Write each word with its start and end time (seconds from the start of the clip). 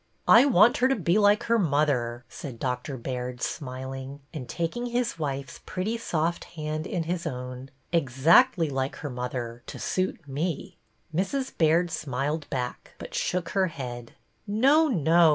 I 0.27 0.45
want 0.47 0.77
her 0.77 0.87
to 0.87 0.95
be 0.95 1.19
like 1.19 1.43
her 1.43 1.59
mother," 1.59 2.25
said 2.27 2.57
Doctor 2.57 2.97
Baird, 2.97 3.39
smiling, 3.39 4.19
and 4.33 4.49
taking 4.49 4.87
his 4.87 5.19
wife's 5.19 5.59
pretty 5.67 5.95
soft 5.99 6.45
hand 6.45 6.87
in 6.87 7.03
his 7.03 7.27
own,— 7.27 7.69
exactly 7.93 8.67
like 8.67 8.95
her 8.95 9.11
mother, 9.11 9.61
to 9.67 9.77
suit 9.77 10.27
me." 10.27 10.75
Mrs. 11.15 11.55
Baird 11.55 11.91
smiled 11.91 12.49
back, 12.49 12.95
but 12.97 13.13
shook 13.13 13.49
her 13.49 13.67
head. 13.67 14.13
No, 14.47 14.87
no 14.87 15.29